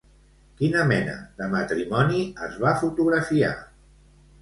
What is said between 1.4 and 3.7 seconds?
de matrimoni es va fotografiar?